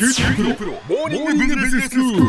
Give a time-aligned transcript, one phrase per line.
[0.00, 2.22] 九州大学モーニングビジネススクール。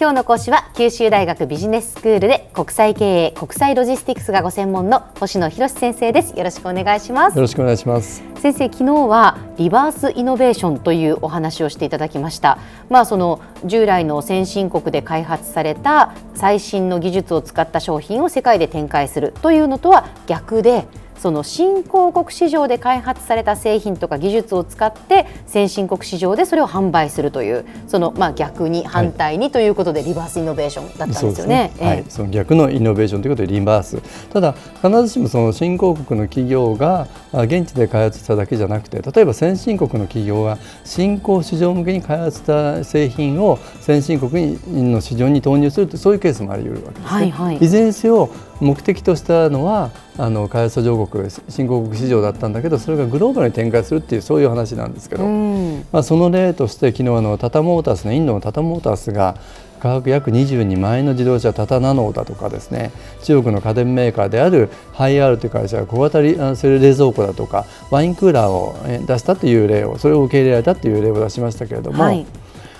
[0.00, 8.24] 今日の講師は九州大学ビジネススクールで国際経営国際ロジスティクスがご専門の星野博先生ですよろしくお願いしますよろしくお願いします。
[8.40, 12.58] 先生昨日はリバースイノベーションというお話をしていただきました
[12.88, 20.86] まあその従来の先進国で開発された最新の技術を使った商品を世界で展開するというのとは逆で
[21.18, 31.72] その新興国市場で開発された製品とか技術を使って先進国市場でそれを販売するというそのまあ逆に反対にということでリバースイノベーションだったんですよね。
[31.78, 34.00] はいええ、その逆のイノベーションということでリバース。
[34.32, 47.08] ただ必ずしもその新興国の企業があ現地で開発しただけじゃなくて、例えば先進国の企業が新興市場向けに開発した製品を先進国の市場に投入するとそういうケースもあり得るわけですね。
[47.08, 55.86] はいはいいずれにせよ目的としたのはあの開発途上国新興国市場だったんだけどそれがグローバルに展開するっていうそういう話なんですけど、うん。
[55.92, 59.36] まあ、その例として昨日あのタタモータースのインドのタタモータースが
[59.78, 62.90] 価格約22万円の自動車タタナノだとかですね
[63.22, 72.26] 中国の家電メーカーであるハイアールという会社が小型冷蔵庫だとかワインクーラーをえ出したという例をそれを受け入れられたという例を出しましたけれども、はい。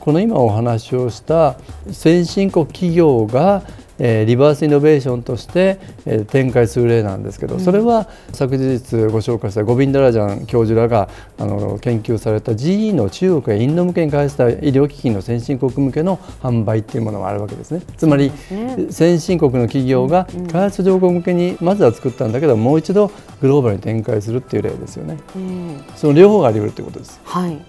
[0.00, 1.54] この今お話をした
[1.92, 3.62] 先進国企業が
[3.98, 17.82] えーリバースイノベーションとして、えー展開する例なんですけど、それは昨日ご紹介したゴビンダラジャン教授らがあの研究された GE の中国やインド向けに開発した医療機器の先進国向けの販売っていうものがあるわけですね。
[17.96, 18.32] つまり、
[18.90, 25.18] 先進国の企業が開発上国向けにまずは作ったんだけどもう一度グローバルに展開するっていう例ですよね。
[25.36, 27.20] うんその両方があり得るということです。
[27.24, 27.60] はい。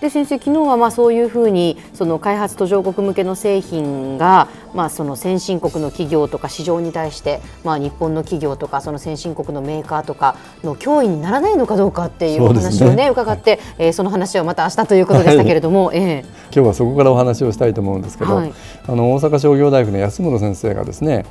[0.00, 16.24] で先生昨日はまあそういうふうにその開発途上国向けの製品がまあその先進国の企業とか市場に対してまあ日本の企業とかその先進国のメーカーとかの脅威にならないのかどうかっていうお話をね伺って、えーその話はまた明日ということでしたけれども、ええ。
[16.54, 18.52] 今日はそこからお話をしたいと思うんですけど、はい。
[18.86, 21.24] あの大阪商業大学の安室先生がですね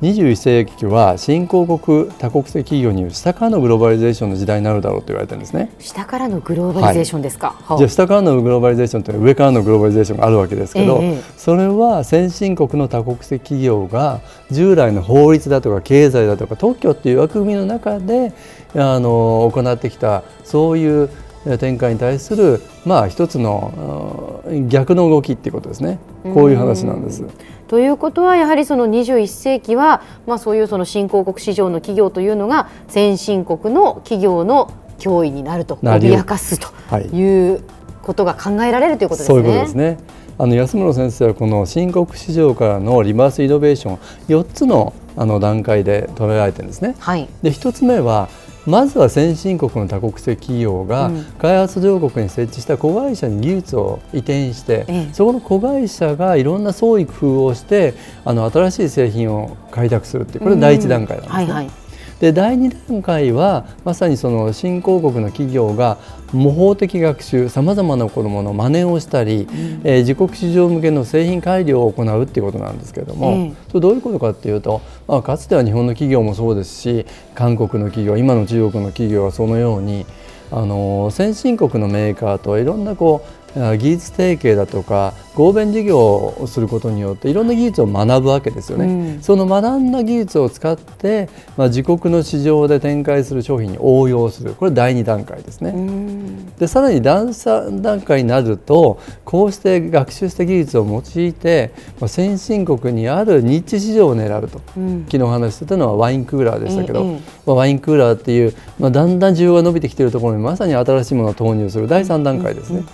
[0.00, 5.70] 21世紀は新興国多国籍企業による下からのグローバリゼーションの時代になるだろうと言われてるんですね。
[5.78, 7.56] 下からのグローバリゼーションですか？
[7.64, 7.78] はあ。
[7.78, 14.20] じゃあ下からのグローバリゼーションというのは上からのグローバリゼーションがあるわけですけど、ええそれは先進国の多国籍企業が
[14.50, 18.32] 従来の法律だとか経済だとか特許っていう枠組みの中で
[18.74, 21.10] あの行ってきたそういう
[21.46, 25.98] え展開に対するまあ一つのうん逆の動きっていうことですね。
[26.22, 27.24] こういう話なんです。
[27.68, 37.06] ということはやはりその21世紀は、まあ、そういうその新興国市場の企業というのが先進国の企業の脅威になると脅かすとはい。
[37.06, 37.62] いう
[38.04, 39.34] ことが考えられるということですね。
[39.34, 39.98] そういうことですね。
[40.36, 43.98] あの安室先生はこの新興市場からのリバースイノベーション
[44.28, 46.96] 4つのあの段階で捉えられてるんですね。
[46.98, 48.28] はい、で1つ目は
[48.66, 57.94] まずは先進国の多国籍企業がうん開発上国に設置した子会社に技術を移転して、ええそこの子会社がいろんな創意工夫をして
[58.24, 61.44] あの新しい製品を開拓するっていうこれが第一段階なんですね。
[61.44, 61.83] はいはい
[62.24, 65.98] で第2段階はまさにその新興国の企業が
[66.32, 69.46] 模倣的学習さまざまなものの真似をしたり、
[69.84, 73.52] えー自国市場向けの製品改良を行うっていうことなんですけれども、ええ。
[73.68, 77.04] それどういうことかっていうと、まあ、かつては日本の企業もそうですし
[77.34, 80.06] 韓国の企業今の中国の企業はそのように
[80.50, 88.86] あの先進国のメーカーといろんなこうあ技術提携だとか合弁事業をすることによっていろんな技術を学ぶわけですよね。
[88.86, 95.70] うんその学んだ技術を使って、まあ、自国の市場で展開する商品に応用するこれ第2段階ですね。
[95.70, 104.60] うんでさらに第3段階になるとこうして学習した技術を用いて、まあ、先進国にあるニッチ市場を狙うと。
[104.76, 112.84] うん昨日お話ししてたのはワインクーラーでしたけど、ええまあ、ワインクーラーっていう、まあ、だんだん需要が伸びてきているところにまさに新しいものを投入する第3段階ですね。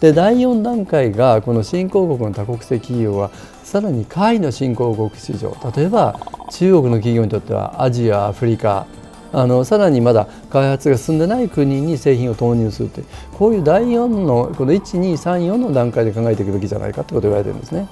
[0.00, 3.30] でで第4段階がこの新興国の多国籍企業は
[3.62, 6.18] さらに下位の新興国市場例えば
[6.50, 8.86] 中国の企業にとってはアジアアフリカ
[9.32, 13.06] あのさらにまだ開発が進んでない国に製品を投入するという
[13.38, 17.86] こういう第4のこの1234の段階で考えていくべきじゃないかということを言われてるんですね。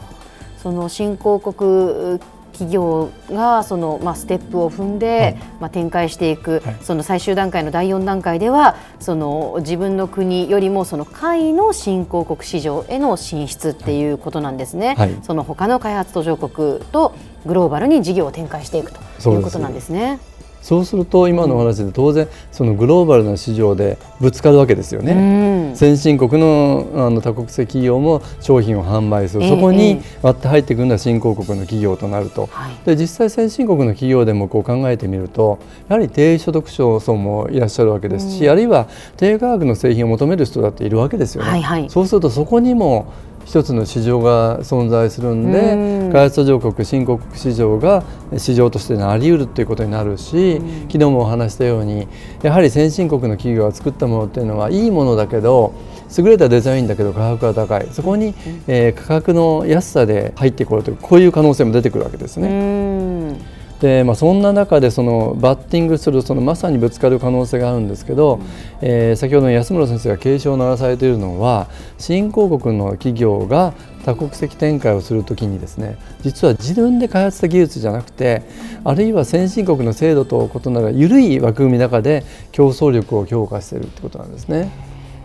[0.61, 2.19] その新興国
[2.53, 5.37] 企業がその、まあ、ステップを踏んで、はい。
[5.61, 6.77] まあ、展開していく、はい。
[6.81, 15.17] その最終段階の第4段階ではその自分の国よりもその下位の新興国市場への進出っていうことなんですね、はい。
[15.23, 17.15] その他の開発途上国と
[17.47, 20.19] グローバルに事業を展開していくということなんですね。
[20.63, 25.73] そうすると今のお話で当然そのグローバルな市場でぶつかるわけですよね。
[25.75, 32.49] 先進国のあの多国籍企業も商品を販売する、そこに割って入ってくるのは新興国の企業となると、
[32.85, 35.59] で実際先進国の企業でもこう考えてみると
[35.89, 41.51] やはり低所得者層もいらっしゃるわけですし、あるいは低価格の製品を求める人だっているわけですよね。
[41.51, 43.13] はいはい、そうするとそこにも
[43.49, 48.05] 一つの市場が存在するんで開発途上国新興国市場が
[48.37, 52.07] 市場としてなりうるということになるし昨日もお話したように
[52.43, 55.73] やはり先進国の企業が作ったものっていうのはいいものだけど
[56.15, 57.89] 優れたデザインだけど価格が高い。
[57.91, 58.35] そこに、
[58.67, 63.58] えー、価格の安さで入ってこようというこういう可能性も出てくるわけですね。
[63.81, 68.43] でまあ、そんな中でそのバッティングするそのまさにぶつかる可能性があるんですけど、うん、
[68.81, 78.43] えー、先ほどの安村先生が警鐘を鳴らされているのは新興国の企業が多国籍展開をするときにですね実は自分で開発した技術じゃなくて
[78.83, 84.71] あるいは先進国の制度と異なる緩い枠組みの中で競争力を強化しているということなんですね。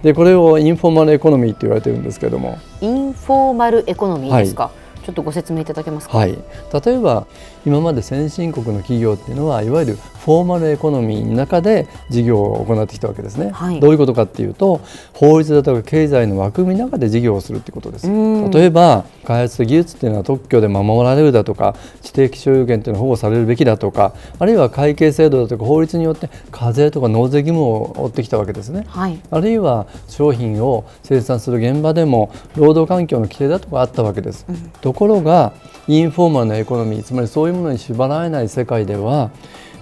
[0.03, 2.59] でこれをインフォーマルエコノミーって言われてるんですけれども。
[2.81, 7.27] インフォーマルエコノミーですか、はいちょっとご説明いただけますか、はい、例えば
[7.65, 14.79] 今まで先進国の企業っていうのはいわゆるフォーマルエコノミーの中で事業を行ってきたわけですね、はい、どういうことかっていうと
[15.13, 18.07] 法律だとか経済の枠組みの中で事業をするってことです。
[18.07, 35.53] 例えば開発技術っていうのは特許で守られるだとか知的所有権っていうのは保護されるべきだとかあるいは会計制度だとか法律によって課税とか納税義務を負ってきたわけですね、はい、あるいは商品を生産する現場でも労働環境の規定だとかあったわけです、うん、ところが
[35.87, 39.31] インフォーマルなエコノミーつまりそういうものに縛られない世界では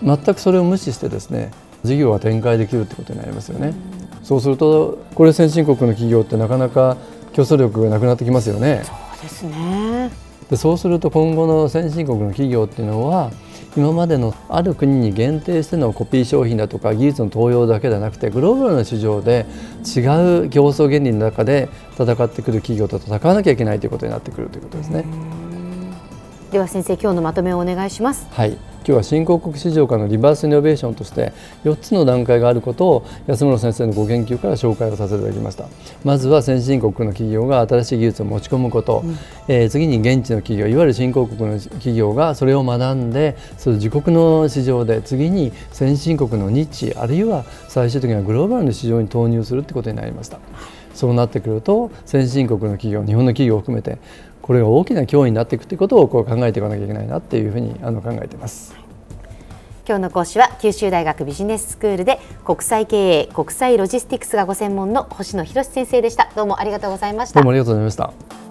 [0.04, 1.52] 全くそれを無視してですね
[1.84, 3.74] 事業が展開できるってことになりますよね。
[4.24, 6.98] そうするとこれ先進国の企業ってなかなか
[7.34, 8.84] 競争力がなくなってきますよね。
[8.84, 10.12] そうですね
[10.50, 13.32] でそうすると今後の先進国の企業っていうのは
[13.78, 19.46] 今までのある国に限定してのコピー商品だとか技術の登用だけではなくてグローバルな市場で
[19.86, 20.02] 違
[20.46, 25.06] う競争原理の中で戦ってくる企業と戦わなきゃいけないということになってくるということですね。
[26.52, 28.28] では先生今日のまとめをお願いします。
[28.30, 31.34] はい今日は新興国市場からのリバースイノベーションとして
[31.66, 35.68] 4つの段階があることを安村先生のご研究から紹介をさせていただきました。
[36.04, 39.18] まずは先進国の企業が新しい技術を持ち込むこと、うん、
[39.48, 50.40] えー、次に現地の企業いわゆる新興国の企業がそれを学んでその自国の市場で次に先進国のニッチあるいは最終的にはグローバルの市場に投入するってことになりました。
[50.94, 53.98] そうなってくると先進国の企業日本の企業を含めて
[54.42, 58.76] これが大きな脅威になっていくということをこう考えていかなきゃいけないなっていうふうにあの考えています。
[59.88, 66.30] 今日の講師は九州大学ビジネススクールで国際経営国際ロジスティクスがご専門の星野博先生でした。
[66.36, 67.40] どうもありがとうございました。
[67.40, 68.51] どうもありがとうございました